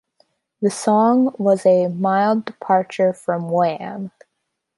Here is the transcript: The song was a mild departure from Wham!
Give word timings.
The 0.63 0.71
song 0.71 1.35
was 1.37 1.63
a 1.63 1.87
mild 1.87 2.45
departure 2.45 3.13
from 3.13 3.51
Wham! 3.51 4.09